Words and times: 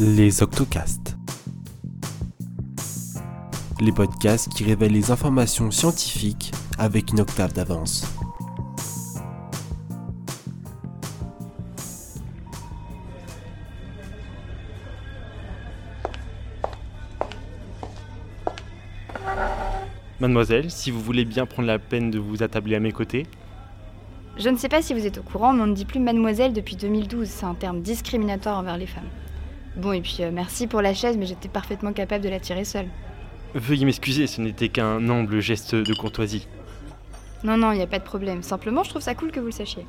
Les 0.00 0.44
Octocasts. 0.44 1.16
Les 3.80 3.90
podcasts 3.90 4.48
qui 4.48 4.62
révèlent 4.62 4.92
les 4.92 5.10
informations 5.10 5.72
scientifiques 5.72 6.52
avec 6.78 7.10
une 7.10 7.18
octave 7.18 7.52
d'avance. 7.52 8.06
Mademoiselle, 20.20 20.70
si 20.70 20.92
vous 20.92 21.00
voulez 21.00 21.24
bien 21.24 21.44
prendre 21.44 21.66
la 21.66 21.80
peine 21.80 22.12
de 22.12 22.20
vous 22.20 22.44
attabler 22.44 22.76
à 22.76 22.80
mes 22.80 22.92
côtés. 22.92 23.26
Je 24.36 24.48
ne 24.48 24.56
sais 24.56 24.68
pas 24.68 24.80
si 24.80 24.94
vous 24.94 25.06
êtes 25.06 25.18
au 25.18 25.22
courant, 25.22 25.52
mais 25.52 25.62
on 25.62 25.66
ne 25.66 25.74
dit 25.74 25.84
plus 25.84 25.98
mademoiselle 25.98 26.52
depuis 26.52 26.76
2012. 26.76 27.26
C'est 27.26 27.46
un 27.46 27.54
terme 27.54 27.82
discriminatoire 27.82 28.58
envers 28.58 28.76
les 28.76 28.86
femmes. 28.86 29.08
Bon, 29.78 29.92
et 29.92 30.00
puis 30.00 30.18
euh, 30.20 30.30
merci 30.32 30.66
pour 30.66 30.82
la 30.82 30.92
chaise, 30.92 31.16
mais 31.16 31.26
j'étais 31.26 31.48
parfaitement 31.48 31.92
capable 31.92 32.24
de 32.24 32.28
la 32.28 32.40
tirer 32.40 32.64
seule. 32.64 32.88
Veuillez 33.54 33.84
m'excuser, 33.84 34.26
ce 34.26 34.40
n'était 34.40 34.68
qu'un 34.68 35.08
humble 35.08 35.40
geste 35.40 35.74
de 35.74 35.94
courtoisie. 35.94 36.48
Non, 37.44 37.56
non, 37.56 37.70
il 37.70 37.76
n'y 37.76 37.82
a 37.82 37.86
pas 37.86 38.00
de 38.00 38.04
problème. 38.04 38.42
Simplement, 38.42 38.82
je 38.82 38.90
trouve 38.90 39.02
ça 39.02 39.14
cool 39.14 39.30
que 39.30 39.38
vous 39.38 39.46
le 39.46 39.52
sachiez. 39.52 39.86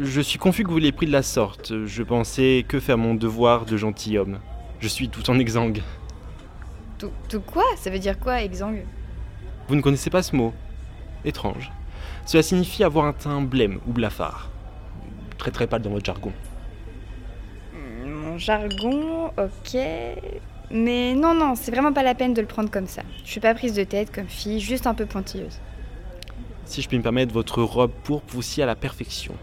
Je 0.00 0.20
suis 0.20 0.38
confus 0.38 0.64
que 0.64 0.70
vous 0.70 0.78
l'ayez 0.78 0.92
pris 0.92 1.06
de 1.06 1.12
la 1.12 1.22
sorte. 1.22 1.72
Je 1.86 2.02
pensais 2.02 2.64
que 2.66 2.80
faire 2.80 2.98
mon 2.98 3.14
devoir 3.14 3.64
de 3.64 3.76
gentilhomme. 3.76 4.40
Je 4.80 4.88
suis 4.88 5.08
tout 5.08 5.30
en 5.30 5.38
exsangue. 5.38 5.80
Tout, 6.98 7.12
tout 7.28 7.40
quoi? 7.40 7.64
Ça 7.76 7.90
veut 7.90 8.00
dire 8.00 8.18
quoi, 8.18 8.42
exsangue? 8.42 8.84
Vous 9.68 9.76
ne 9.76 9.80
connaissez 9.80 10.10
pas 10.10 10.22
ce 10.22 10.34
mot? 10.34 10.52
Étrange. 11.24 11.70
Cela 12.26 12.42
signifie 12.42 12.82
avoir 12.82 13.06
un 13.06 13.12
teint 13.12 13.40
blême 13.40 13.78
ou 13.86 13.92
blafard. 13.92 14.50
Très 15.38 15.52
très 15.52 15.68
pâle 15.68 15.82
dans 15.82 15.90
votre 15.90 16.04
jargon. 16.04 16.32
Jargon, 18.38 19.30
ok. 19.36 19.80
Mais 20.70 21.14
non, 21.14 21.34
non, 21.34 21.54
c'est 21.54 21.70
vraiment 21.70 21.92
pas 21.92 22.02
la 22.02 22.14
peine 22.14 22.34
de 22.34 22.40
le 22.40 22.46
prendre 22.46 22.70
comme 22.70 22.86
ça. 22.86 23.02
Je 23.24 23.30
suis 23.30 23.40
pas 23.40 23.54
prise 23.54 23.74
de 23.74 23.84
tête 23.84 24.14
comme 24.14 24.28
fille, 24.28 24.60
juste 24.60 24.86
un 24.86 24.94
peu 24.94 25.06
pointilleuse. 25.06 25.58
Si 26.64 26.82
je 26.82 26.88
puis 26.88 26.98
me 26.98 27.02
permettre, 27.02 27.32
votre 27.32 27.62
robe 27.62 27.92
pourpre 28.04 28.26
vous 28.28 28.42
sied 28.42 28.62
à 28.62 28.66
la 28.66 28.76
perfection. 28.76 29.34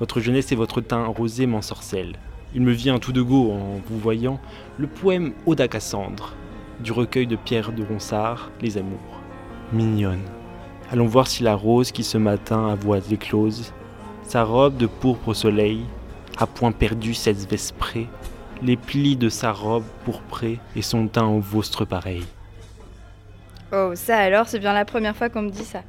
Votre 0.00 0.20
jeunesse 0.20 0.50
et 0.50 0.56
votre 0.56 0.80
teint 0.80 1.06
rosé 1.06 1.46
m'ensorcellent. 1.46 2.16
Il 2.54 2.62
me 2.62 2.72
vient 2.72 2.98
tout 2.98 3.12
de 3.12 3.22
go 3.22 3.52
en 3.52 3.80
vous 3.86 3.98
voyant 3.98 4.40
le 4.76 4.88
poème 4.88 5.32
Ode 5.46 5.60
à 5.60 5.68
Cassandre, 5.68 6.34
du 6.80 6.90
recueil 6.90 7.26
de 7.26 7.36
Pierre 7.36 7.72
de 7.72 7.84
Ronsard, 7.84 8.50
Les 8.60 8.76
Amours. 8.76 9.20
Mignonne. 9.72 10.22
Allons 10.90 11.06
voir 11.06 11.28
si 11.28 11.42
la 11.42 11.54
rose 11.54 11.92
qui 11.92 12.04
ce 12.04 12.18
matin 12.18 12.68
a 12.68 12.74
voix 12.74 12.98
éclose, 13.10 13.72
sa 14.24 14.42
robe 14.42 14.76
de 14.76 14.86
pourpre 14.86 15.28
au 15.28 15.34
soleil, 15.34 15.84
a 16.38 16.46
point 16.46 16.72
perdu 16.72 17.14
cette 17.14 17.48
vesprée, 17.48 18.08
les 18.62 18.76
plis 18.76 19.16
de 19.16 19.28
sa 19.28 19.52
robe 19.52 19.84
pourprée 20.04 20.58
et 20.76 20.82
son 20.82 21.08
teint 21.08 21.26
au 21.26 21.40
vôtre 21.40 21.84
pareil. 21.84 22.24
Oh, 23.72 23.92
ça 23.94 24.18
alors, 24.18 24.46
c'est 24.46 24.58
bien 24.58 24.72
la 24.72 24.84
première 24.84 25.16
fois 25.16 25.28
qu'on 25.28 25.42
me 25.42 25.50
dit 25.50 25.64
ça. 25.64 25.82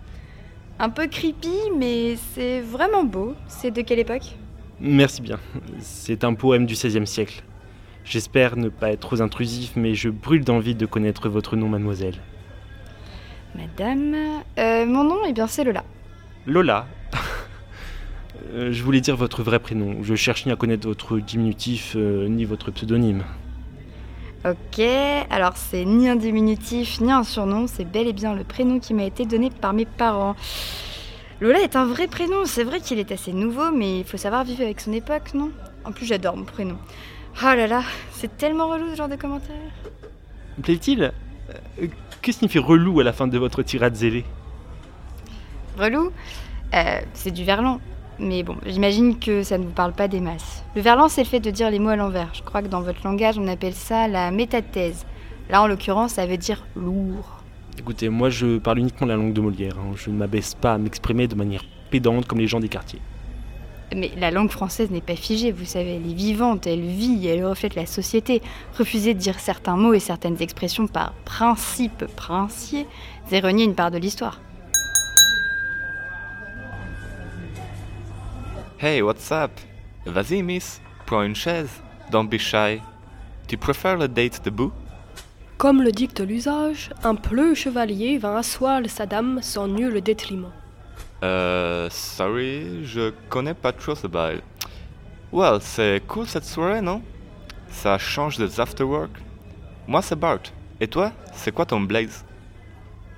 Un 0.80 0.90
peu 0.90 1.08
creepy, 1.08 1.56
mais 1.78 2.16
c'est 2.34 2.60
vraiment 2.62 3.04
beau. 3.04 3.34
C'est 3.48 3.72
de 3.72 3.82
quelle 3.82 4.00
époque? 4.00 4.36
Merci 4.80 5.22
bien. 5.22 5.40
C'est 5.80 6.24
un 6.24 6.34
poème 6.34 6.66
du 6.66 6.74
XVIe 6.74 7.08
siècle. 7.08 7.44
J'espère 8.04 8.58
ne 8.58 8.70
pas 8.70 8.92
être 8.92 9.00
trop 9.00 9.22
intrusif, 9.22 9.74
mais 9.76 9.96
je 9.96 10.10
brûle 10.10 10.44
d'envie 10.44 10.76
de 10.76 10.86
connaître 10.86 11.30
votre 11.30 11.56
nom, 11.56 11.70
mademoiselle. 11.70 12.16
Madame. 13.56 14.16
Euh, 14.60 14.86
mon 14.86 15.04
nom, 15.04 15.20
eh 15.28 15.34
bien, 15.34 15.48
c'est 15.48 15.64
Lola. 15.64 15.84
Lola. 16.46 16.88
Euh, 18.54 18.72
je 18.72 18.84
voulais 18.84 19.02
dire 19.02 19.16
votre 19.16 19.44
vrai 19.44 19.60
prénom. 19.60 19.98
Je 20.04 20.16
cherche 20.16 20.46
ni 20.46 20.52
à 20.52 20.56
connaître 20.56 20.88
votre 20.88 21.20
diminutif, 21.20 21.94
euh, 21.96 22.28
ni 22.28 22.46
votre 22.46 22.72
pseudonyme. 22.72 23.24
Ok, 24.46 24.80
alors 25.32 25.58
c'est 25.58 25.86
ni 25.86 26.08
un 26.08 26.16
diminutif, 26.16 27.02
ni 27.02 27.12
un 27.12 27.24
surnom, 27.24 27.66
c'est 27.66 27.84
bel 27.84 28.08
et 28.08 28.14
bien 28.14 28.36
le 28.36 28.44
prénom 28.44 28.80
qui 28.80 28.94
m'a 28.94 29.04
été 29.06 29.26
donné 29.26 29.50
par 29.50 29.74
mes 29.74 29.86
parents. 29.86 30.36
Lola 31.42 31.62
est 31.62 31.76
un 31.76 31.86
vrai 31.86 32.08
prénom, 32.08 32.46
c'est 32.46 32.64
vrai 32.64 32.80
qu'il 32.80 33.00
est 33.00 33.12
assez 33.12 33.34
nouveau, 33.34 33.72
mais 33.72 34.00
il 34.00 34.06
faut 34.06 34.18
savoir 34.18 34.44
vivre 34.44 34.62
avec 34.62 34.80
son 34.82 34.94
époque, 34.94 35.34
non? 35.34 35.50
En 35.84 35.92
plus, 35.92 36.06
j'adore 36.06 36.38
mon 36.38 36.46
prénom. 36.46 36.78
Oh 37.42 37.46
là 37.56 37.66
là, 37.66 37.82
c'est 38.12 38.38
tellement 38.38 38.70
relou 38.70 38.92
ce 38.92 38.96
genre 38.96 39.10
de 39.10 39.16
commentaires. 39.16 39.56
Plaît-il? 40.62 41.12
Euh, 41.82 41.88
Que 42.22 42.32
signifie 42.32 42.60
relou 42.60 43.00
à 43.00 43.04
la 43.04 43.14
fin 43.14 43.28
de 43.28 43.38
votre 43.40 43.64
tirade 43.64 43.96
zélée? 43.96 44.26
Relou? 45.78 46.12
Euh, 46.74 47.00
C'est 47.14 47.32
du 47.32 47.44
verlan. 47.44 47.80
Mais 48.20 48.44
bon, 48.44 48.56
j'imagine 48.66 49.20
que 49.20 49.44
ça 49.44 49.58
ne 49.58 49.66
vous 49.66 49.72
parle 49.72 49.92
pas 49.94 50.08
des 50.08 50.22
masses. 50.22 50.64
Le 50.76 50.82
verlan, 50.82 51.10
c'est 51.10 51.24
le 51.24 51.28
fait 51.28 51.40
de 51.42 51.52
dire 51.52 51.70
les 51.70 51.80
mots 51.80 51.90
à 51.90 51.96
l'envers. 51.96 52.30
Je 52.34 52.42
crois 52.44 52.62
que 52.62 52.68
dans 52.68 52.82
votre 52.82 53.04
langage, 53.04 53.38
on 53.38 53.48
appelle 53.48 53.74
ça 53.74 54.08
la 54.08 54.32
métathèse. 54.32 55.06
Là, 55.50 55.62
en 55.62 55.68
l'occurrence, 55.68 56.14
ça 56.14 56.26
veut 56.26 56.38
dire 56.38 56.66
lourd. 56.76 57.44
Écoutez, 57.78 58.08
moi 58.08 58.30
je 58.30 58.58
parle 58.58 58.80
uniquement 58.80 59.06
la 59.06 59.18
langue 59.18 59.34
de 59.34 59.42
Molière. 59.42 59.76
hein. 59.78 59.94
Je 59.96 60.10
ne 60.10 60.16
m'abaisse 60.16 60.56
pas 60.56 60.74
à 60.74 60.78
m'exprimer 60.78 61.28
de 61.28 61.36
manière 61.36 61.64
pédante 61.92 62.26
comme 62.26 62.40
les 62.40 62.48
gens 62.48 62.62
des 62.62 62.70
quartiers. 62.70 63.02
Mais 63.96 64.12
la 64.18 64.32
langue 64.32 64.50
française 64.50 64.90
n'est 64.90 65.02
pas 65.02 65.16
figée, 65.16 65.52
vous 65.52 65.66
savez, 65.66 65.96
elle 65.96 66.10
est 66.10 66.16
vivante, 66.16 66.66
elle 66.66 66.82
vit, 66.82 67.28
elle 67.28 67.46
reflète 67.46 67.76
la 67.76 67.86
société. 67.86 68.42
Refuser 68.80 69.14
de 69.14 69.20
dire 69.20 69.40
certains 69.40 69.76
mots 69.76 69.94
et 69.94 70.00
certaines 70.00 70.42
expressions 70.42 70.88
par 70.88 71.14
principe 71.26 72.06
princier, 72.16 72.88
c'est 73.28 73.42
renier 73.42 73.66
une 73.66 73.76
part 73.76 73.92
de 73.92 73.98
l'histoire. 73.98 74.40
Hey, 78.78 79.02
what's 79.02 79.32
up? 79.32 79.52
Vas-y, 80.06 80.44
miss, 80.44 80.82
prends 81.06 81.24
une 81.24 81.34
chaise. 81.34 81.70
Don't 82.12 82.28
be 82.28 82.38
shy. 82.38 82.82
Tu 83.48 83.56
préfères 83.56 83.96
le 83.96 84.10
date 84.10 84.44
debout? 84.44 84.74
Comme 85.58 85.82
le 85.82 85.94
dicte 85.94 86.20
l'usage, 86.20 86.90
un 87.02 87.16
pleu 87.16 87.54
chevalier 87.54 88.18
vint 88.18 88.36
asseoir 88.36 88.82
sa 88.88 89.06
dame 89.06 89.40
sans 89.42 89.70
nul 89.70 90.02
détriment. 90.02 90.52
Euh, 91.24 91.90
sorry, 91.90 92.84
je 92.84 93.14
connais 93.30 93.54
pas 93.54 93.72
trop 93.72 93.96
ce 93.96 94.08
bail. 94.08 94.42
Well, 95.32 95.60
c'est 95.62 96.02
cool 96.06 96.28
cette 96.28 96.44
soirée, 96.44 96.82
non? 96.82 97.02
Ça 97.70 97.98
change 97.98 98.38
des 98.38 98.60
afterwork. 98.60 99.12
Moi, 99.88 100.02
c'est 100.02 100.20
Bart. 100.20 100.44
Et 100.82 100.88
toi, 100.90 101.14
c'est 101.32 101.54
quoi 101.54 101.66
ton 101.66 101.80
blaze? 101.80 102.26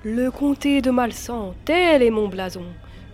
Le 0.04 0.30
comté 0.30 0.80
de 0.80 0.92
Malsan, 0.92 1.52
tel 1.64 2.04
est 2.04 2.10
mon 2.10 2.28
blason. 2.28 2.62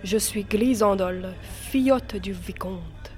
Je 0.04 0.18
suis 0.18 0.44
Glisandol, 0.44 1.32
filleute 1.70 2.16
du 2.16 2.34
vicomte. 2.34 3.10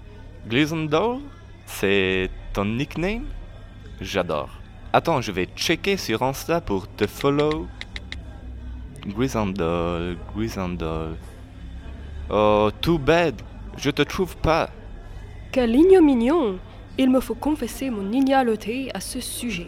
Glisandol? 0.46 1.18
C'est 1.66 2.30
ton 2.52 2.64
nickname? 2.64 3.24
J'adore. 4.00 4.50
Attends, 4.92 5.20
je 5.20 5.32
vais 5.32 5.48
checker 5.56 5.96
sur 5.96 6.22
Insta 6.22 6.60
pour 6.60 6.86
te 6.86 7.08
follow. 7.08 7.66
Grisandol, 9.04 10.16
Grisandol. 10.32 11.16
Oh, 12.30 12.70
too 12.80 12.98
bad. 12.98 13.34
Je 13.76 13.90
te 13.90 14.02
trouve 14.02 14.36
pas. 14.36 14.70
Quel 15.50 15.74
ignominion 15.74 16.60
Il 16.98 17.10
me 17.10 17.18
faut 17.18 17.34
confesser 17.34 17.90
mon 17.90 18.12
ignaloté 18.12 18.92
à 18.94 19.00
ce 19.00 19.18
sujet. 19.18 19.66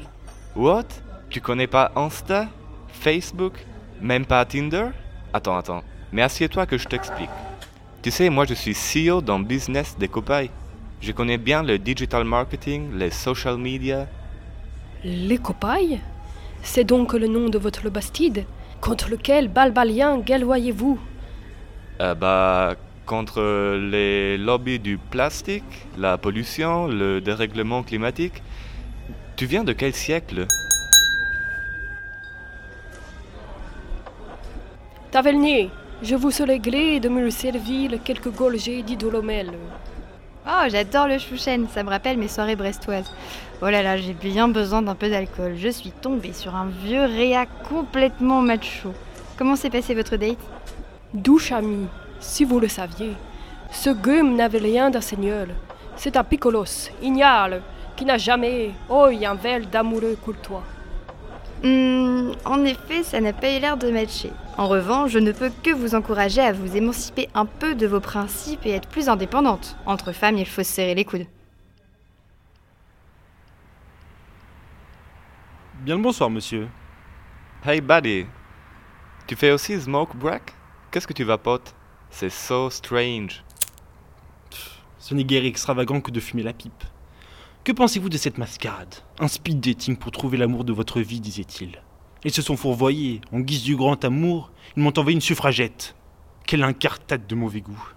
What? 0.55 0.87
Tu 1.31 1.41
connais 1.41 1.67
pas 1.67 1.91
Insta? 1.97 2.49
Facebook? 2.93 3.67
Même 4.00 4.25
pas 4.25 4.45
Tinder? 4.45 4.91
Attends, 5.33 5.56
attends. 5.56 5.83
Mais 6.13 6.23
assieds-toi 6.23 6.67
que 6.67 6.79
je 6.79 6.87
t'explique. 6.89 7.31
Tu 8.03 8.11
sais, 8.11 8.31
moi 8.31 8.45
je 8.47 8.55
suis 8.55 8.75
CEO 8.75 9.21
dans 9.21 9.39
le 9.39 9.45
business 9.45 9.97
des 9.99 10.09
copains. 10.09 10.47
Je 11.01 11.13
connais 11.13 11.39
bien 11.39 11.63
le 11.63 11.79
digital 11.79 12.25
marketing, 12.25 12.97
les 12.97 13.11
social 13.11 13.57
media. 13.59 14.07
Les 15.05 15.39
copailles? 15.39 16.01
C'est 16.63 16.85
donc 16.85 17.13
le 17.13 17.29
nom 17.29 17.49
de 17.49 17.59
votre 17.59 17.89
bastide 17.89 18.45
Contre 18.81 19.11
lequel 19.11 19.49
balbalien 19.49 20.19
guelloyez-vous 20.19 20.99
Euh, 22.00 22.15
bah, 22.15 22.75
contre 23.06 23.41
les 23.77 24.37
lobbies 24.38 24.79
du 24.79 24.99
plastique, 24.99 25.87
la 25.97 26.19
pollution, 26.19 26.87
le 26.87 27.21
dérèglement 27.21 27.82
climatique. 27.82 28.43
Tu 29.37 29.47
viens 29.47 29.65
de 29.65 29.73
quel 29.73 29.94
siècle? 29.94 30.47
Tavernier, 35.11 35.71
je 36.03 36.15
vous 36.15 36.31
serai 36.31 36.59
gré 36.59 37.00
de 37.00 37.09
me 37.09 37.29
servir 37.31 38.03
quelques 38.05 38.33
gorgées 38.33 38.83
d'idolomel. 38.83 39.50
Oh, 40.47 40.69
j'adore 40.69 41.09
le 41.09 41.19
chouchen, 41.19 41.67
ça 41.69 41.83
me 41.83 41.91
rappelle 41.91 42.17
mes 42.17 42.29
soirées 42.29 42.56
brestoises. 42.56 43.11
Oh 43.61 43.69
là 43.69 43.83
là, 43.83 43.97
j'ai 43.97 44.15
bien 44.15 44.49
besoin 44.49 44.81
d'un 44.81 44.95
peu 44.95 45.11
d'alcool. 45.11 45.56
Je 45.56 45.69
suis 45.69 45.91
tombée 45.91 46.33
sur 46.33 46.55
un 46.55 46.67
vieux 46.85 47.05
réa 47.05 47.47
complètement 47.69 48.41
macho. 48.41 48.95
Comment 49.37 49.56
s'est 49.56 49.71
passé 49.71 49.95
votre 49.95 50.17
date? 50.17 50.39
Douche 51.12 51.53
ami, 51.53 51.87
si 52.21 52.44
vous 52.44 52.61
le 52.61 52.69
saviez, 52.69 53.15
ce 53.71 53.91
gueum 53.91 54.37
n'avait 54.37 54.59
rien 54.59 54.91
d'un 54.91 55.01
seigneur. 55.01 55.49
C'est 55.97 56.17
un 56.17 56.25
picolos, 56.25 56.91
ignale, 57.03 57.61
qui 57.97 58.05
n'a 58.05 58.19
jamais, 58.19 58.71
oh, 58.89 59.06
un 59.06 59.35
vel 59.35 59.69
d'amoureux 59.69 60.17
courtois. 60.25 60.62
Hmm, 61.62 62.33
en 62.45 62.65
effet, 62.65 63.03
ça 63.03 63.21
n'a 63.21 63.33
pas 63.33 63.50
eu 63.50 63.61
l'air 63.61 63.77
de 63.77 63.91
matcher. 63.91 64.31
En 64.56 64.69
revanche, 64.69 65.11
je 65.11 65.19
ne 65.19 65.33
peux 65.33 65.50
que 65.62 65.71
vous 65.71 65.95
encourager 65.95 66.41
à 66.41 66.53
vous 66.53 66.77
émanciper 66.77 67.29
un 67.35 67.47
peu 67.47 67.75
de 67.75 67.87
vos 67.87 68.00
principes 68.00 68.65
et 68.65 68.71
être 68.71 68.89
plus 68.89 69.09
indépendante. 69.09 69.77
Entre 69.87 70.12
femmes, 70.12 70.39
il 70.39 70.47
faut 70.47 70.62
se 70.62 70.73
serrer 70.73 70.95
les 70.95 71.05
coudes. 71.05 71.27
Bien 75.81 75.97
le 75.97 76.03
bonsoir, 76.03 76.31
monsieur. 76.31 76.69
Hey 77.65 77.81
buddy, 77.81 78.27
tu 79.27 79.35
fais 79.35 79.51
aussi 79.51 79.81
smoke 79.81 80.17
break? 80.17 80.55
Qu'est-ce 80.91 81.06
que 81.06 81.12
tu 81.12 81.25
vapotes? 81.25 81.75
C'est 82.11 82.31
so 82.31 82.71
strange. 82.71 83.44
Ce 84.99 85.15
n'est 85.15 85.25
guère 85.25 85.44
extravagant 85.44 86.01
que 86.01 86.11
de 86.11 86.21
fumer 86.21 86.43
la 86.43 86.53
pipe. 86.53 86.85
Que 87.69 87.75
pensez-vous 87.75 88.09
de 88.09 88.17
cette 88.17 88.38
mascarade? 88.38 88.94
Un 89.19 89.29
speed 89.29 89.61
dating 89.61 89.99
pour 89.99 90.11
trouver 90.11 90.38
l'amour 90.38 90.65
de 90.65 90.73
votre 90.73 91.03
vie, 91.03 91.20
disait-il. 91.20 91.82
Ils 92.25 92.32
se 92.32 92.41
sont 92.41 92.56
fourvoyés, 92.56 93.20
en 93.31 93.41
guise 93.41 93.62
du 93.62 93.76
grand 93.76 94.03
amour, 94.06 94.50
ils 94.75 94.82
m'ont 94.82 94.99
envoyé 94.99 95.15
une 95.15 95.20
suffragette. 95.20 95.94
Quelle 96.47 96.62
incartade 96.62 97.26
de 97.26 97.35
mauvais 97.35 97.61
goût. 97.61 97.93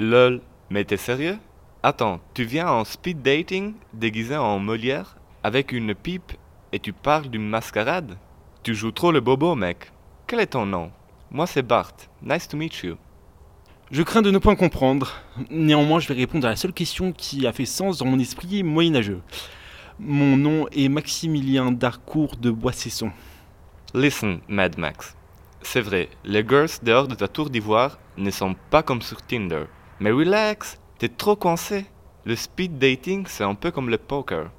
Lol, 0.00 0.42
mais 0.68 0.84
t'es 0.84 0.96
sérieux? 0.96 1.38
Attends, 1.84 2.18
tu 2.34 2.42
viens 2.42 2.68
en 2.68 2.84
speed 2.84 3.22
dating 3.22 3.74
déguisé 3.92 4.36
en 4.36 4.58
Molière 4.58 5.16
avec 5.44 5.70
une 5.70 5.94
pipe 5.94 6.32
et 6.72 6.80
tu 6.80 6.92
parles 6.92 7.28
d'une 7.28 7.48
mascarade? 7.48 8.18
Tu 8.64 8.74
joues 8.74 8.90
trop 8.90 9.12
le 9.12 9.20
bobo, 9.20 9.54
mec. 9.54 9.92
Quel 10.26 10.40
est 10.40 10.46
ton 10.46 10.66
nom? 10.66 10.90
Moi 11.30 11.46
c'est 11.46 11.62
Bart. 11.62 11.92
Nice 12.20 12.48
to 12.48 12.56
meet 12.56 12.82
you. 12.82 12.96
Je 13.92 14.02
crains 14.02 14.22
de 14.22 14.32
ne 14.32 14.38
point 14.38 14.56
comprendre. 14.56 15.12
Néanmoins, 15.48 16.00
je 16.00 16.08
vais 16.08 16.14
répondre 16.14 16.44
à 16.44 16.50
la 16.50 16.56
seule 16.56 16.72
question 16.72 17.12
qui 17.12 17.46
a 17.46 17.52
fait 17.52 17.66
sens 17.66 17.98
dans 17.98 18.06
mon 18.06 18.18
esprit 18.18 18.64
moyenâgeux. 18.64 19.20
Mon 20.00 20.36
nom 20.36 20.66
est 20.72 20.88
Maximilien 20.88 21.70
Darcourt 21.70 22.36
de 22.36 22.50
Boissesson. 22.50 23.12
Listen, 23.94 24.40
Mad 24.48 24.76
Max. 24.76 25.14
C'est 25.62 25.80
vrai, 25.80 26.08
les 26.24 26.44
girls 26.44 26.68
dehors 26.82 27.06
de 27.06 27.14
ta 27.14 27.28
tour 27.28 27.48
d'ivoire 27.48 28.00
ne 28.16 28.32
sont 28.32 28.56
pas 28.70 28.82
comme 28.82 29.02
sur 29.02 29.22
Tinder. 29.22 29.66
Mais 30.00 30.10
relax, 30.10 30.80
t'es 30.98 31.08
trop 31.08 31.36
coincé. 31.36 31.86
Le 32.24 32.34
speed 32.34 32.78
dating, 32.78 33.24
c'est 33.28 33.44
un 33.44 33.54
peu 33.54 33.70
comme 33.70 33.88
le 33.88 33.98
poker. 33.98 34.50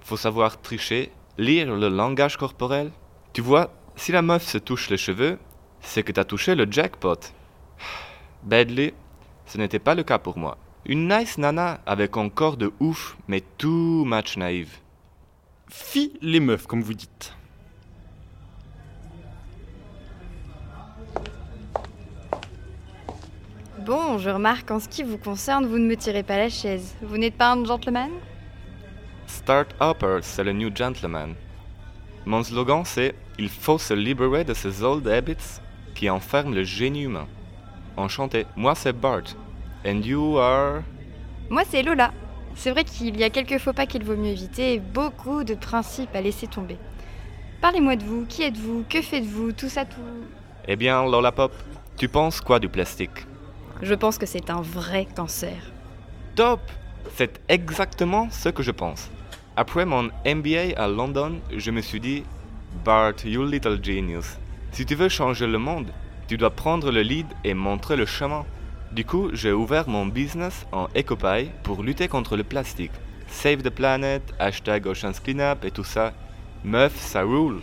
Faut 0.00 0.16
savoir 0.16 0.60
tricher, 0.60 1.12
lire 1.38 1.72
le 1.76 1.88
langage 1.88 2.36
corporel. 2.36 2.90
Tu 3.32 3.40
vois, 3.40 3.70
si 3.94 4.10
la 4.10 4.22
meuf 4.22 4.42
se 4.42 4.58
touche 4.58 4.90
les 4.90 4.96
cheveux, 4.96 5.38
c'est 5.80 6.02
que 6.02 6.10
t'as 6.10 6.24
touché 6.24 6.56
le 6.56 6.66
jackpot. 6.68 7.20
Badly, 8.42 8.92
ce 9.46 9.58
n'était 9.58 9.78
pas 9.78 9.94
le 9.94 10.02
cas 10.02 10.18
pour 10.18 10.38
moi. 10.38 10.58
Une 10.86 11.08
nice 11.08 11.38
nana 11.38 11.80
avec 11.86 12.16
un 12.16 12.28
corps 12.28 12.56
de 12.56 12.72
ouf, 12.80 13.16
mais 13.28 13.42
too 13.58 14.04
much 14.04 14.36
naïve. 14.36 14.78
Fi 15.68 16.12
les 16.22 16.40
meufs, 16.40 16.66
comme 16.66 16.82
vous 16.82 16.94
dites. 16.94 17.34
Bon, 23.84 24.18
je 24.18 24.28
remarque 24.28 24.68
qu'en 24.68 24.80
ce 24.80 24.88
qui 24.88 25.02
vous 25.02 25.18
concerne, 25.18 25.66
vous 25.66 25.78
ne 25.78 25.86
me 25.86 25.96
tirez 25.96 26.22
pas 26.22 26.36
la 26.36 26.50
chaise. 26.50 26.94
Vous 27.00 27.16
n'êtes 27.16 27.36
pas 27.36 27.52
un 27.52 27.64
gentleman? 27.64 28.10
Start 29.26 29.74
Upper, 29.80 30.18
c'est 30.22 30.44
le 30.44 30.52
New 30.52 30.74
Gentleman. 30.74 31.34
Mon 32.26 32.42
slogan 32.42 32.82
c'est 32.84 33.14
Il 33.38 33.48
faut 33.48 33.78
se 33.78 33.94
libérer 33.94 34.44
de 34.44 34.52
ces 34.52 34.82
old 34.82 35.08
habits 35.08 35.60
qui 35.94 36.10
enferment 36.10 36.54
le 36.54 36.64
génie 36.64 37.04
humain. 37.04 37.26
Enchanté, 37.98 38.46
moi 38.54 38.76
c'est 38.76 38.92
Bart. 38.92 39.34
And 39.84 40.02
you 40.02 40.38
are? 40.38 40.82
Moi, 41.50 41.62
c'est 41.68 41.82
Lola. 41.82 42.12
C'est 42.54 42.70
vrai 42.70 42.84
qu'il 42.84 43.16
y 43.18 43.24
a 43.24 43.30
quelques 43.30 43.58
faux 43.58 43.72
pas 43.72 43.86
qu'il 43.86 44.04
vaut 44.04 44.16
mieux 44.16 44.30
éviter 44.30 44.74
et 44.74 44.78
beaucoup 44.78 45.42
de 45.42 45.54
principes 45.54 46.14
à 46.14 46.20
laisser 46.20 46.46
tomber. 46.46 46.76
Parlez-moi 47.60 47.96
de 47.96 48.04
vous, 48.04 48.24
qui 48.26 48.42
êtes-vous, 48.42 48.84
que 48.88 49.02
faites-vous, 49.02 49.52
tout 49.52 49.68
ça, 49.68 49.84
tout. 49.84 50.00
Eh 50.68 50.76
bien, 50.76 51.04
Lola 51.04 51.32
Pop, 51.32 51.52
tu 51.96 52.08
penses 52.08 52.40
quoi 52.40 52.60
du 52.60 52.68
plastique? 52.68 53.26
Je 53.82 53.94
pense 53.94 54.16
que 54.16 54.26
c'est 54.26 54.48
un 54.50 54.60
vrai 54.60 55.06
cancer. 55.16 55.56
Top 56.36 56.60
C'est 57.14 57.40
exactement 57.48 58.28
ce 58.30 58.48
que 58.48 58.62
je 58.62 58.70
pense. 58.70 59.10
Après 59.56 59.84
mon 59.84 60.10
MBA 60.24 60.76
à 60.76 60.86
London, 60.86 61.40
je 61.56 61.70
me 61.72 61.80
suis 61.80 61.98
dit 62.00 62.22
Bart, 62.84 63.14
you 63.24 63.44
little 63.44 63.82
genius. 63.82 64.38
Si 64.70 64.86
tu 64.86 64.94
veux 64.94 65.08
changer 65.08 65.48
le 65.48 65.58
monde, 65.58 65.90
tu 66.28 66.36
dois 66.36 66.50
prendre 66.50 66.92
le 66.92 67.00
lead 67.00 67.26
et 67.42 67.54
montrer 67.54 67.96
le 67.96 68.04
chemin. 68.04 68.44
Du 68.92 69.04
coup, 69.04 69.30
j'ai 69.32 69.52
ouvert 69.52 69.88
mon 69.88 70.04
business 70.04 70.66
en 70.72 70.86
EcoPie 70.94 71.50
pour 71.62 71.82
lutter 71.82 72.06
contre 72.06 72.36
le 72.36 72.44
plastique. 72.44 72.92
Save 73.28 73.62
the 73.62 73.70
planet, 73.70 74.22
hashtag 74.38 74.86
Oceans 74.86 75.20
Cleanup 75.24 75.64
et 75.64 75.70
tout 75.70 75.84
ça. 75.84 76.12
Meuf, 76.64 76.94
ça 76.96 77.22
roule. 77.22 77.60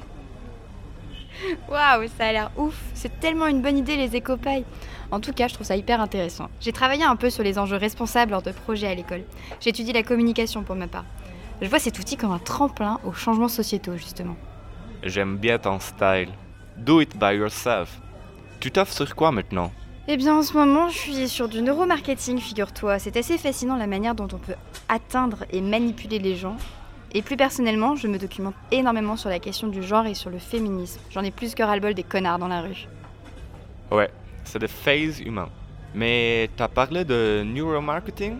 Waouh, 1.69 2.07
ça 2.17 2.27
a 2.27 2.31
l'air 2.31 2.51
ouf. 2.57 2.75
C'est 2.95 3.19
tellement 3.19 3.47
une 3.47 3.61
bonne 3.61 3.77
idée, 3.77 3.97
les 3.97 4.15
écopailles. 4.15 4.65
En 5.11 5.19
tout 5.19 5.33
cas, 5.33 5.47
je 5.47 5.53
trouve 5.53 5.67
ça 5.67 5.75
hyper 5.75 6.01
intéressant. 6.01 6.49
J'ai 6.59 6.71
travaillé 6.71 7.03
un 7.03 7.15
peu 7.15 7.29
sur 7.29 7.43
les 7.43 7.59
enjeux 7.59 7.77
responsables 7.77 8.31
lors 8.31 8.41
de 8.41 8.51
projets 8.51 8.87
à 8.87 8.95
l'école. 8.95 9.23
J'étudie 9.59 9.93
la 9.93 10.03
communication 10.03 10.63
pour 10.63 10.75
ma 10.75 10.87
part. 10.87 11.05
Je 11.61 11.67
vois 11.67 11.79
cet 11.79 11.99
outil 11.99 12.17
comme 12.17 12.31
un 12.31 12.39
tremplin 12.39 12.99
aux 13.05 13.13
changements 13.13 13.47
sociétaux, 13.47 13.95
justement. 13.95 14.35
J'aime 15.03 15.37
bien 15.37 15.59
ton 15.59 15.79
style. 15.79 16.29
Do 16.77 16.99
it 17.01 17.15
by 17.17 17.35
yourself. 17.35 18.01
Tu 18.65 18.71
t'offres 18.71 18.93
sur 18.93 19.15
quoi 19.15 19.31
maintenant 19.31 19.71
Eh 20.07 20.17
bien, 20.17 20.35
en 20.35 20.41
ce 20.41 20.53
moment, 20.53 20.89
je 20.89 20.97
suis 20.97 21.29
sur 21.29 21.47
du 21.47 21.61
neuromarketing, 21.61 22.39
figure-toi. 22.39 22.97
C'est 22.97 23.15
assez 23.15 23.37
fascinant 23.37 23.75
la 23.75 23.85
manière 23.85 24.15
dont 24.15 24.27
on 24.33 24.39
peut 24.39 24.55
atteindre 24.89 25.45
et 25.51 25.61
manipuler 25.61 26.17
les 26.17 26.35
gens. 26.35 26.57
Et 27.13 27.21
plus 27.21 27.37
personnellement, 27.37 27.95
je 27.95 28.07
me 28.07 28.17
documente 28.17 28.55
énormément 28.71 29.17
sur 29.17 29.29
la 29.29 29.37
question 29.37 29.67
du 29.67 29.83
genre 29.83 30.07
et 30.07 30.15
sur 30.15 30.31
le 30.31 30.39
féminisme. 30.39 30.99
J'en 31.11 31.21
ai 31.21 31.29
plus 31.29 31.53
que 31.53 31.61
ras-le-bol 31.61 31.93
des 31.93 32.01
connards 32.01 32.39
dans 32.39 32.47
la 32.47 32.61
rue. 32.61 32.87
Ouais, 33.91 34.09
c'est 34.45 34.57
des 34.57 34.67
phases 34.67 35.19
humains. 35.19 35.49
Mais 35.93 36.49
t'as 36.57 36.67
parlé 36.67 37.05
de 37.05 37.43
neuromarketing? 37.45 38.37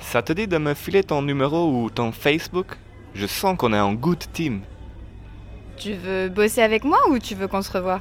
Ça 0.00 0.20
te 0.20 0.32
dit 0.32 0.48
de 0.48 0.58
me 0.58 0.74
filer 0.74 1.04
ton 1.04 1.22
numéro 1.22 1.70
ou 1.70 1.90
ton 1.90 2.10
Facebook? 2.10 2.76
Je 3.14 3.28
sens 3.28 3.56
qu'on 3.56 3.72
est 3.72 3.78
en 3.78 3.92
good 3.92 4.24
team. 4.32 4.62
Tu 5.76 5.92
veux 5.92 6.28
bosser 6.28 6.62
avec 6.62 6.82
moi 6.82 6.98
ou 7.08 7.20
tu 7.20 7.36
veux 7.36 7.46
qu'on 7.46 7.62
se 7.62 7.70
revoie? 7.70 8.00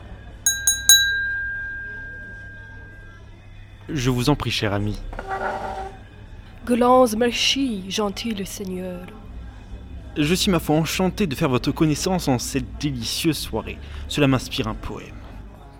Je 3.89 4.09
vous 4.09 4.29
en 4.29 4.35
prie, 4.35 4.51
cher 4.51 4.73
ami. 4.73 4.99
Glance 6.65 7.15
merci, 7.15 7.89
gentil 7.89 8.35
Seigneur. 8.45 9.05
Je 10.17 10.33
suis 10.33 10.51
ma 10.51 10.59
foi 10.59 10.75
enchanté 10.75 11.25
de 11.25 11.35
faire 11.35 11.47
votre 11.47 11.71
connaissance 11.71 12.27
en 12.27 12.37
cette 12.37 12.81
délicieuse 12.81 13.37
soirée. 13.37 13.77
Cela 14.09 14.27
m'inspire 14.27 14.67
un 14.67 14.73
poème. 14.73 15.15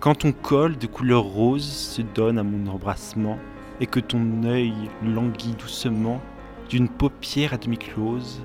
Quand 0.00 0.14
ton 0.14 0.32
col 0.32 0.78
de 0.78 0.86
couleur 0.86 1.24
rose 1.24 1.68
se 1.68 2.00
donne 2.00 2.38
à 2.38 2.42
mon 2.42 2.70
embrassement 2.70 3.38
et 3.80 3.86
que 3.86 4.00
ton 4.00 4.42
œil 4.44 4.72
languit 5.04 5.54
doucement 5.58 6.22
d'une 6.70 6.88
paupière 6.88 7.52
à 7.52 7.58
demi 7.58 7.76
close, 7.76 8.40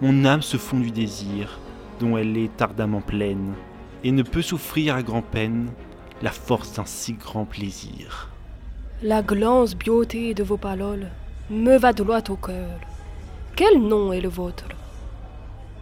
mon 0.00 0.24
âme 0.24 0.42
se 0.42 0.56
fond 0.56 0.80
du 0.80 0.92
désir 0.92 1.58
dont 2.00 2.16
elle 2.16 2.38
est 2.38 2.62
ardemment 2.62 3.02
pleine 3.02 3.52
et 4.02 4.12
ne 4.12 4.22
peut 4.22 4.42
souffrir 4.42 4.94
à 4.94 5.02
grand-peine 5.02 5.70
la 6.22 6.30
force 6.30 6.72
d'un 6.74 6.86
si 6.86 7.12
grand 7.12 7.44
plaisir. 7.44 8.33
La 9.06 9.20
glance 9.20 9.74
beauté 9.74 10.32
de 10.32 10.42
vos 10.42 10.56
paroles 10.56 11.10
me 11.50 11.76
va 11.76 11.92
droit 11.92 12.22
au 12.30 12.36
cœur. 12.36 12.70
Quel 13.54 13.78
nom 13.78 14.14
est 14.14 14.22
le 14.22 14.30
vôtre? 14.30 14.64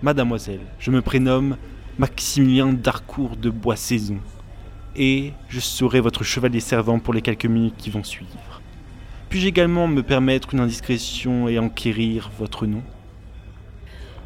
Mademoiselle, 0.02 0.66
je 0.80 0.90
me 0.90 1.00
prénomme 1.02 1.56
Maximilien 1.98 2.72
d'Harcourt 2.72 3.36
de 3.36 3.48
Bois-Saison, 3.48 4.18
et 4.96 5.34
je 5.48 5.60
serai 5.60 6.00
votre 6.00 6.24
chevalier 6.24 6.58
servant 6.58 6.98
pour 6.98 7.14
les 7.14 7.22
quelques 7.22 7.46
minutes 7.46 7.76
qui 7.78 7.90
vont 7.90 8.02
suivre. 8.02 8.60
Puis-je 9.28 9.46
également 9.46 9.86
me 9.86 10.02
permettre 10.02 10.52
une 10.52 10.58
indiscrétion 10.58 11.46
et 11.46 11.60
enquérir 11.60 12.28
votre 12.40 12.66
nom? 12.66 12.82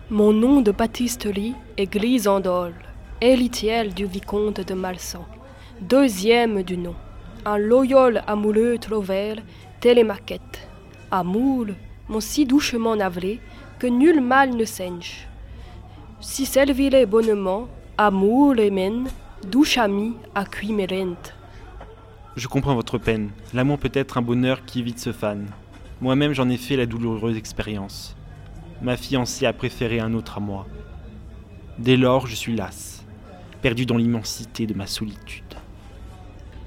Mon 0.08 0.32
nom 0.32 0.62
de 0.62 0.72
Baptiste-Lee 0.72 1.54
est 1.76 1.92
Glisandol, 1.92 2.72
héritière 3.20 3.92
du 3.92 4.06
vicomte 4.06 4.66
de 4.66 4.72
Malsan, 4.72 5.26
deuxième 5.82 6.62
du 6.62 6.78
nom. 6.78 6.94
Un 7.48 7.58
loyal 7.58 8.24
amoureux 8.26 8.76
trouvère 8.76 9.36
télémaquette. 9.78 10.68
Amour, 11.12 11.66
mon 12.08 12.18
si 12.18 12.44
doucement 12.44 12.96
navré, 12.96 13.38
que 13.78 13.86
nul 13.86 14.20
mal 14.20 14.56
ne 14.56 14.64
saigne. 14.64 15.06
Si 16.20 16.44
servirait 16.44 17.06
bonnement, 17.06 17.68
amour 17.96 18.58
et 18.58 18.72
mène, 18.72 19.06
douche 19.48 19.78
ami 19.78 20.16
à 20.34 20.44
qui 20.44 20.72
me 20.72 20.88
rente. 20.88 21.34
Je 22.34 22.48
comprends 22.48 22.74
votre 22.74 22.98
peine. 22.98 23.30
L'amour 23.54 23.78
peut 23.78 23.92
être 23.94 24.18
un 24.18 24.22
bonheur 24.22 24.64
qui 24.64 24.80
évite 24.80 24.98
ce 24.98 25.12
fan. 25.12 25.46
Moi-même 26.00 26.32
j'en 26.32 26.48
ai 26.48 26.56
fait 26.56 26.76
la 26.76 26.86
douloureuse 26.86 27.36
expérience. 27.36 28.16
Ma 28.82 28.96
fiancée 28.96 29.46
a 29.46 29.52
préféré 29.52 30.00
un 30.00 30.14
autre 30.14 30.38
à 30.38 30.40
moi. 30.40 30.66
Dès 31.78 31.96
lors, 31.96 32.26
je 32.26 32.34
suis 32.34 32.56
las, 32.56 33.04
perdu 33.62 33.86
dans 33.86 33.98
l'immensité 33.98 34.66
de 34.66 34.74
ma 34.74 34.88
solitude. 34.88 35.44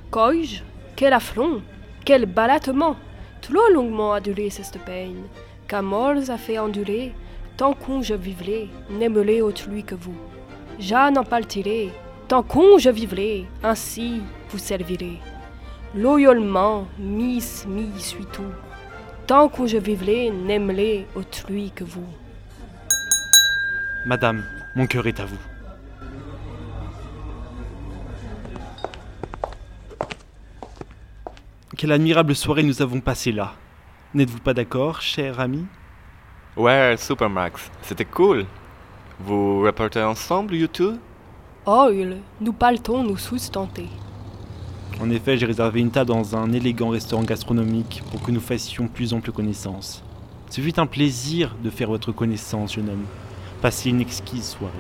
Coige, 0.10 0.64
quel 1.00 1.14
affront, 1.14 1.62
quel 2.04 2.26
balattement, 2.26 2.98
trop 3.40 3.70
longuement 3.74 4.12
a 4.12 4.20
duré 4.20 4.50
cette 4.50 4.84
peine, 4.84 5.24
qu'à 5.66 5.80
a 5.80 6.38
fait 6.38 6.60
endurer, 6.60 7.14
tant 7.56 7.74
qu'on 7.74 8.02
je 8.02 8.16
vivrai, 8.16 8.68
n'aimerai 8.90 9.42
autrui 9.42 9.86
que 9.86 9.96
vous. 9.96 10.18
Je 10.78 11.14
n'en 11.14 11.24
partirai, 11.24 11.88
tant 12.28 12.44
qu'on 12.44 12.78
je 12.80 12.90
vivrai, 12.90 13.46
ainsi 13.64 14.22
vous 14.50 14.58
servirez. 14.58 15.20
Loyalement, 15.96 16.86
miss, 17.00 17.66
mi 17.66 17.90
suis 17.98 18.26
tout, 18.26 18.54
tant 19.26 19.48
qu'on 19.48 19.68
je 19.68 19.78
vivrai, 19.78 20.32
n'aimerai 20.32 21.08
autrui 21.16 21.72
que 21.74 21.86
vous. 21.86 22.10
Madame, 24.06 24.44
Mon 24.76 24.86
cœur 24.86 25.08
est 25.08 25.22
à 25.22 25.26
vous. 25.26 25.59
Quelle 31.80 31.94
admirable 31.94 32.36
soirée 32.36 32.64
nous 32.64 32.82
avons 32.82 33.00
passée 33.00 33.32
là. 33.32 33.54
N'êtes-vous 34.14 34.42
pas 34.42 34.54
d'accord, 34.54 35.00
cher 35.00 35.40
ami? 35.40 35.66
Ouais, 36.58 36.96
Supermax, 37.00 37.72
c'était 37.84 38.04
cool. 38.04 38.46
Vous 39.22 39.62
reportez 39.62 40.04
ensemble, 40.04 40.56
YouTube? 40.56 40.98
Oil, 41.66 42.18
nous 42.42 42.52
partons 42.52 43.02
nous 43.02 43.16
sustenter. 43.16 43.88
En 45.00 45.10
effet, 45.10 45.38
j'ai 45.38 45.46
réservé 45.46 45.80
une 45.80 45.90
table 45.90 46.10
dans 46.10 46.36
un 46.36 46.52
élégant 46.52 46.90
restaurant 46.90 47.24
gastronomique 47.24 48.04
pour 48.12 48.22
que 48.24 48.32
nous 48.32 48.42
fassions 48.42 48.90
plus 48.90 49.14
ample 49.14 49.32
connaissance. 49.32 50.04
Ce 50.50 50.60
fut 50.60 50.82
un 50.82 50.86
plaisir 50.86 51.56
de 51.64 51.70
faire 51.70 51.88
votre 51.88 52.12
connaissance, 52.12 52.74
jeune 52.74 52.90
homme. 52.90 53.06
Passez 53.62 53.90
une 53.90 54.02
exquise 54.02 54.50
soirée. 54.50 54.74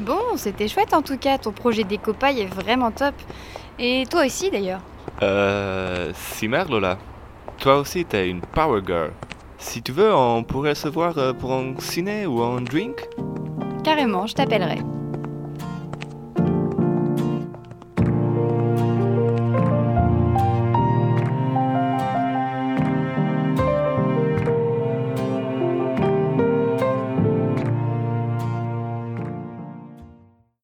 Bon, 0.00 0.36
c'était 0.36 0.66
chouette 0.66 0.94
en 0.94 1.02
tout 1.02 1.18
cas, 1.18 1.36
ton 1.36 1.52
projet 1.52 1.84
d'écopaille 1.84 2.40
est 2.40 2.46
vraiment 2.46 2.90
top. 2.90 3.14
Et 3.78 4.04
toi 4.10 4.24
aussi 4.24 4.50
d'ailleurs. 4.50 4.80
Euh... 5.22 6.10
Simer, 6.14 6.64
Lola. 6.70 6.98
Toi 7.58 7.80
aussi, 7.80 8.06
t'es 8.06 8.30
une 8.30 8.40
power 8.40 8.80
girl. 8.86 9.12
Si 9.58 9.82
tu 9.82 9.92
veux, 9.92 10.14
on 10.14 10.42
pourrait 10.42 10.74
se 10.74 10.88
voir 10.88 11.18
euh, 11.18 11.34
pour 11.34 11.52
un 11.52 11.74
ciné 11.78 12.24
ou 12.24 12.40
un 12.40 12.62
drink? 12.62 13.06
Carrément, 13.84 14.26
je 14.26 14.34
t'appellerai. 14.34 14.78